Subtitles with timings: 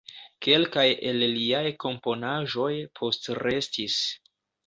[0.43, 3.99] Kelkaj el liaj komponaĵoj postrestis.